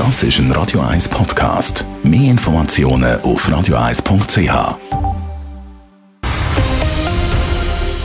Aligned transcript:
Das 0.00 0.22
ist 0.22 0.38
ein 0.38 0.50
Radio 0.52 0.80
1 0.80 1.10
Podcast. 1.10 1.84
Mehr 2.02 2.30
Informationen 2.30 3.20
auf 3.20 3.46
radio1.ch. 3.46 4.78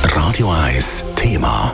Radio 0.04 0.52
1 0.52 1.06
Thema. 1.16 1.74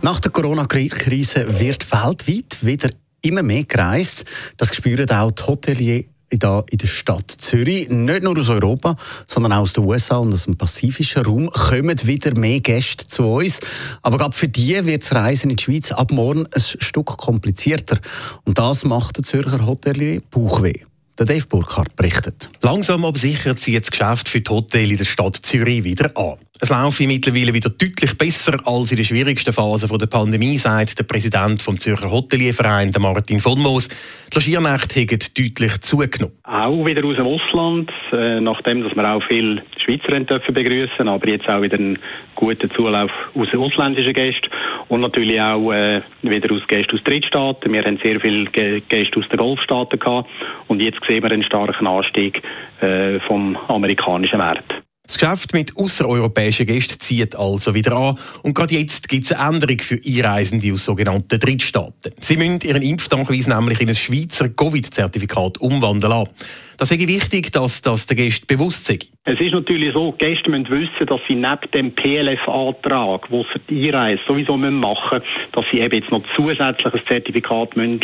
Nach 0.00 0.20
der 0.20 0.30
Corona-Krise 0.30 1.58
wird 1.58 1.90
weltweit 1.90 2.56
wieder 2.60 2.90
immer 3.22 3.42
mehr 3.42 3.64
gereist. 3.64 4.26
Das 4.58 4.72
spüren 4.72 5.10
auch 5.10 5.32
die 5.32 5.42
Hoteliers 5.42 6.04
hier 6.40 6.64
in 6.70 6.78
der 6.78 6.86
Stadt 6.86 7.30
Zürich. 7.30 7.88
Nicht 7.88 8.22
nur 8.22 8.38
aus 8.38 8.48
Europa, 8.48 8.96
sondern 9.26 9.52
auch 9.52 9.60
aus 9.60 9.72
den 9.72 9.84
USA 9.84 10.16
und 10.16 10.32
aus 10.32 10.44
dem 10.44 10.56
pazifischen 10.56 11.24
Raum 11.24 11.50
kommen 11.50 11.98
wieder 12.04 12.36
mehr 12.38 12.60
Gäste 12.60 13.06
zu 13.06 13.24
uns. 13.24 13.60
Aber 14.02 14.18
gerade 14.18 14.36
für 14.36 14.48
die 14.48 14.84
wird 14.84 15.02
das 15.02 15.12
Reisen 15.12 15.50
in 15.50 15.56
die 15.56 15.62
Schweiz 15.62 15.92
ab 15.92 16.12
morgen 16.12 16.46
ein 16.46 16.60
Stück 16.60 17.06
komplizierter. 17.06 17.98
Und 18.44 18.58
das 18.58 18.84
macht 18.84 19.16
der 19.16 19.24
Zürcher 19.24 19.66
Hotelier 19.66 20.20
Bauchweh. 20.30 20.84
Der 21.16 21.26
Dave 21.26 21.46
Burkhardt 21.46 21.94
berichtet. 21.94 22.50
Langsam 22.60 23.04
aber 23.04 23.16
sicher 23.16 23.54
zieht 23.54 23.82
das 23.82 23.90
Geschäft 23.92 24.28
für 24.28 24.40
die 24.40 24.50
Hotels 24.50 24.90
in 24.90 24.96
der 24.96 25.04
Stadt 25.04 25.36
Zürich 25.36 25.84
wieder 25.84 26.10
an. 26.16 26.38
Es 26.60 26.70
laufe 26.70 27.06
mittlerweile 27.06 27.54
wieder 27.54 27.70
deutlich 27.70 28.18
besser 28.18 28.58
als 28.64 28.90
in 28.90 28.96
der 28.96 29.04
schwierigsten 29.04 29.52
Phase 29.52 29.86
der 29.86 30.06
Pandemie, 30.06 30.58
sagt 30.58 30.98
der 30.98 31.04
Präsident 31.04 31.62
vom 31.62 31.78
Zürcher 31.78 32.10
Hotelierverein, 32.10 32.90
Martin 32.98 33.40
von 33.40 33.60
Moos. 33.60 33.88
Die 33.88 34.34
Logiernächte 34.34 35.00
haben 35.02 35.18
deutlich 35.36 35.80
zugenommen. 35.82 36.34
Auch 36.42 36.84
wieder 36.84 37.04
aus 37.04 37.16
dem 37.16 37.26
Ausland, 37.26 37.92
äh, 38.12 38.40
nachdem 38.40 38.82
dass 38.82 38.96
wir 38.96 39.08
auch 39.08 39.22
viele 39.28 39.62
Schweizer 39.84 40.18
dürfen 40.20 40.54
begrüßen, 40.54 41.08
aber 41.08 41.28
jetzt 41.28 41.48
auch 41.48 41.62
wieder 41.62 41.78
einen 41.78 41.98
guten 42.34 42.70
Zulauf 42.70 43.10
aus 43.34 43.48
ausländischen 43.54 44.12
Gästen 44.12 44.50
und 44.88 45.00
natürlich 45.00 45.40
auch 45.40 45.72
äh, 45.72 46.00
wieder 46.22 46.54
aus 46.54 46.66
Gästen 46.66 46.96
aus 46.96 47.04
Drittstaaten. 47.04 47.72
Wir 47.72 47.84
haben 47.84 47.98
sehr 48.02 48.20
viele 48.20 48.46
Gäste 48.50 49.18
aus 49.18 49.28
den 49.28 49.38
Golfstaaten 49.38 49.98
gehabt 49.98 50.28
und 50.68 50.80
jetzt 50.80 51.00
sehen 51.06 51.22
wir 51.22 51.30
einen 51.30 51.42
starken 51.42 51.86
Anstieg 51.86 52.42
äh, 52.80 53.20
vom 53.20 53.56
amerikanischen 53.68 54.38
Markt. 54.38 54.74
Das 55.06 55.18
Geschäft 55.18 55.52
mit 55.52 55.76
außereuropäischen 55.76 56.64
Gästen 56.64 56.98
zieht 56.98 57.36
also 57.36 57.74
wieder 57.74 57.94
an 57.94 58.18
und 58.42 58.54
gerade 58.54 58.74
jetzt 58.74 59.06
gibt 59.06 59.26
es 59.26 59.32
eine 59.32 59.56
Änderung 59.56 59.78
für 59.78 60.00
Einreisende 60.02 60.72
aus 60.72 60.86
sogenannten 60.86 61.38
Drittstaaten. 61.38 62.12
Sie 62.18 62.38
müssen 62.38 62.60
ihren 62.62 62.80
Impfnachweis 62.80 63.46
nämlich 63.46 63.82
in 63.82 63.90
ein 63.90 63.96
Schweizer 63.96 64.48
Covid-Zertifikat 64.48 65.58
umwandeln 65.58 66.10
lassen. 66.10 66.32
Das 66.78 66.90
ist 66.90 67.06
wichtig, 67.06 67.52
dass 67.52 67.82
das 67.82 68.06
der 68.06 68.16
Gäste 68.16 68.46
bewusst 68.46 68.86
sei. 68.86 68.98
Es 69.26 69.40
ist 69.40 69.52
natürlich 69.52 69.94
so, 69.94 70.12
die 70.12 70.26
Gäste 70.26 70.50
müssen 70.50 70.68
wissen, 70.70 71.06
dass 71.06 71.20
sie 71.26 71.34
neben 71.34 71.70
dem 71.72 71.94
PLF-Antrag, 71.94 73.30
wo 73.30 73.42
sie 73.44 73.60
die 73.70 73.88
Einreise 73.88 74.20
sowieso 74.28 74.56
machen 74.56 75.18
müssen, 75.18 75.52
dass 75.52 75.64
sie 75.72 75.80
eben 75.80 75.94
jetzt 75.94 76.10
noch 76.10 76.22
zusätzliches 76.36 77.00
Zertifikat 77.08 77.74
müssen 77.74 78.00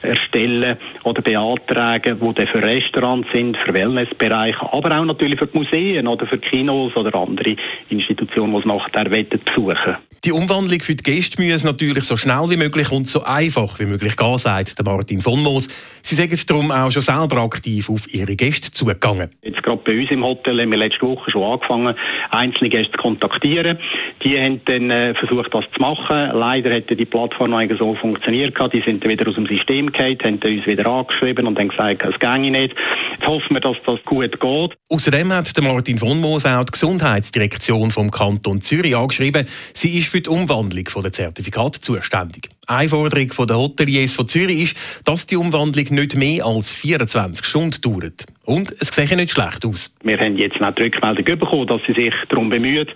erstellen 0.00 0.78
oder 1.02 1.20
beantragen, 1.20 2.18
wo 2.20 2.32
dann 2.32 2.46
für 2.46 2.62
Restaurants 2.62 3.28
sind, 3.34 3.58
für 3.58 3.74
Wellnessbereiche, 3.74 4.72
aber 4.72 4.98
auch 4.98 5.04
natürlich 5.04 5.38
für 5.38 5.46
die 5.46 5.58
Museen 5.58 6.06
oder 6.06 6.26
für 6.26 6.38
Kinos 6.38 6.96
oder 6.96 7.14
andere 7.14 7.56
Institutionen, 7.90 8.52
die 8.52 8.58
es 8.60 8.64
nachher 8.64 9.04
besuchen 9.04 9.96
Die 10.24 10.32
Umwandlung 10.32 10.80
für 10.80 10.94
die 10.94 11.02
Gäste 11.02 11.42
muss 11.42 11.64
natürlich 11.64 12.04
so 12.04 12.16
schnell 12.16 12.48
wie 12.48 12.56
möglich 12.56 12.90
und 12.90 13.06
so 13.06 13.22
einfach 13.24 13.78
wie 13.78 13.84
möglich 13.84 14.16
gehen, 14.16 14.38
sagt 14.38 14.82
Martin 14.82 15.20
von 15.20 15.42
Moos. 15.42 15.68
Sie 16.00 16.14
sagen 16.14 16.38
darum 16.46 16.70
auch 16.70 16.90
schon 16.90 17.02
selber 17.02 17.42
aktiv 17.42 17.90
auf 17.90 18.03
ihre 18.12 18.36
Gäste 18.36 18.70
zugegangen. 18.70 19.30
Jetzt 19.42 19.62
gerade 19.62 19.80
bei 19.84 19.98
uns 19.98 20.10
im 20.10 20.24
Hotel 20.24 20.60
haben 20.60 20.70
wir 20.70 20.78
letzte 20.78 21.02
Woche 21.02 21.30
schon 21.30 21.42
angefangen, 21.42 21.94
einzelne 22.30 22.70
Gäste 22.70 22.92
zu 22.92 22.98
kontaktieren. 22.98 23.78
Die 24.24 24.38
haben 24.38 24.60
dann 24.64 24.90
äh, 24.90 25.14
versucht, 25.14 25.52
das 25.52 25.64
zu 25.74 25.80
machen. 25.80 26.30
Leider 26.34 26.70
hätte 26.72 26.96
die 26.96 27.04
Plattform 27.04 27.50
noch 27.50 27.62
so 27.78 27.94
funktioniert. 27.94 28.56
Die 28.72 28.82
sind 28.82 29.04
dann 29.04 29.10
wieder 29.10 29.28
aus 29.28 29.34
dem 29.34 29.46
System 29.46 29.92
gefallen, 29.92 30.18
haben 30.24 30.40
uns 30.42 30.66
wieder 30.66 30.86
angeschrieben 30.86 31.46
und 31.46 31.58
haben 31.58 31.68
gesagt, 31.68 32.02
es 32.02 32.18
ginge 32.18 32.50
nicht. 32.50 32.74
Jetzt 33.12 33.26
hoffen 33.26 33.54
wir, 33.54 33.60
dass 33.60 33.76
das 33.86 33.98
gut 34.04 34.40
geht. 34.40 34.78
Außerdem 34.88 35.32
hat 35.32 35.52
Martin 35.62 35.98
von 35.98 36.20
Moos 36.20 36.46
auch 36.46 36.64
die 36.64 36.72
Gesundheitsdirektion 36.72 37.90
vom 37.90 38.10
Kanton 38.10 38.60
Zürich 38.60 38.96
angeschrieben. 38.96 39.46
Sie 39.72 39.98
ist 39.98 40.08
für 40.08 40.20
die 40.20 40.30
Umwandlung 40.30 40.84
der 41.02 41.12
Zertifikate 41.12 41.80
zuständig. 41.80 42.48
Eine 42.66 42.88
Forderung 42.88 43.46
der 43.46 43.58
Hoteliers 43.58 44.14
von 44.14 44.26
Zürich 44.26 44.62
ist, 44.62 45.02
dass 45.04 45.26
die 45.26 45.36
Umwandlung 45.36 45.84
nicht 45.90 46.16
mehr 46.16 46.46
als 46.46 46.72
24 46.72 47.44
Stunden 47.44 47.80
dauert. 47.82 48.24
Und 48.46 48.72
es 48.80 48.88
sieht 48.88 49.14
nicht 49.14 49.32
schlecht 49.32 49.66
aus. 49.66 49.94
Wir 50.02 50.18
haben 50.18 50.38
jetzt 50.38 50.60
auch 50.62 50.74
die 50.74 50.82
Rückmeldung 50.84 51.38
bekommen, 51.38 51.66
dass 51.66 51.80
sie 51.86 51.92
sich 51.92 52.14
darum 52.28 52.48
bemühen, 52.48 52.88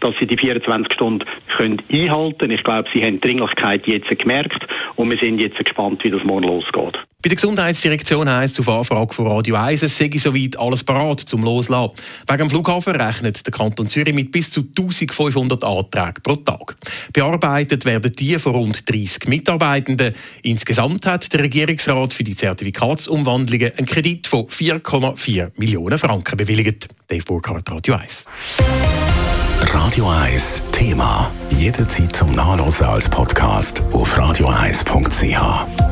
dass 0.00 0.14
sie 0.18 0.26
die 0.26 0.36
24 0.36 0.92
Stunden 0.92 1.24
können 1.56 1.80
einhalten 1.90 2.38
können. 2.38 2.52
Ich 2.52 2.64
glaube, 2.64 2.88
sie 2.92 3.04
haben 3.04 3.20
die 3.20 3.28
Dringlichkeit 3.28 3.86
jetzt 3.86 4.18
gemerkt 4.18 4.66
und 4.96 5.10
wir 5.10 5.18
sind 5.18 5.40
jetzt 5.40 5.58
gespannt, 5.58 6.02
wie 6.04 6.10
das 6.10 6.24
morgen 6.24 6.48
losgeht. 6.48 6.98
Bei 7.22 7.28
der 7.28 7.36
Gesundheitsdirektion 7.36 8.28
heisst 8.28 8.58
es 8.58 8.66
auf 8.66 8.76
Anfrage 8.76 9.14
von 9.14 9.28
Radio 9.28 9.54
1, 9.54 9.84
es 9.84 9.96
sei 9.96 10.10
soweit 10.16 10.58
alles 10.58 10.82
parat 10.82 11.20
zum 11.20 11.44
Loslassen. 11.44 11.92
Wegen 12.26 12.38
dem 12.38 12.50
Flughafen 12.50 12.96
rechnet 12.96 13.46
der 13.46 13.52
Kanton 13.52 13.88
Zürich 13.88 14.12
mit 14.12 14.32
bis 14.32 14.50
zu 14.50 14.62
1500 14.62 15.62
Anträgen 15.62 16.20
pro 16.24 16.34
Tag. 16.34 16.76
Bearbeitet 17.12 17.84
werden 17.84 18.12
die 18.18 18.40
von 18.40 18.56
rund 18.56 18.90
30 18.90 19.28
Mitarbeitenden. 19.28 20.14
Insgesamt 20.42 21.06
hat 21.06 21.32
der 21.32 21.44
Regierungsrat 21.44 22.12
für 22.12 22.24
die 22.24 22.34
Zertifikatsumwandlungen 22.34 23.70
einen 23.78 23.86
Kredit 23.86 24.26
von 24.26 24.48
4,4 24.48 25.52
Millionen 25.56 26.00
Franken 26.00 26.36
bewilligt. 26.36 26.88
Dave 27.06 27.22
Burkhardt, 27.22 27.70
Radio 27.70 27.94
1. 27.94 28.24
Radio 29.60 30.10
1 30.10 30.64
Thema. 30.72 31.30
Jederzeit 31.50 32.16
zum 32.16 32.34
Nachlesen 32.34 32.86
als 32.86 33.08
Podcast 33.08 33.80
auf 33.92 34.18
radio1.ch. 34.18 35.91